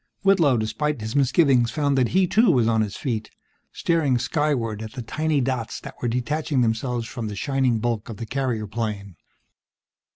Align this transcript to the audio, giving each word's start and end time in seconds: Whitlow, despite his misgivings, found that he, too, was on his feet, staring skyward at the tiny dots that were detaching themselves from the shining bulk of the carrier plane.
Whitlow, 0.23 0.57
despite 0.57 0.99
his 0.99 1.15
misgivings, 1.15 1.69
found 1.69 1.95
that 1.95 2.07
he, 2.07 2.25
too, 2.25 2.49
was 2.49 2.67
on 2.67 2.81
his 2.81 2.97
feet, 2.97 3.29
staring 3.71 4.17
skyward 4.17 4.81
at 4.81 4.93
the 4.93 5.03
tiny 5.03 5.41
dots 5.41 5.79
that 5.79 5.93
were 6.01 6.07
detaching 6.07 6.61
themselves 6.61 7.05
from 7.05 7.27
the 7.27 7.35
shining 7.35 7.77
bulk 7.77 8.09
of 8.09 8.17
the 8.17 8.25
carrier 8.25 8.65
plane. 8.65 9.15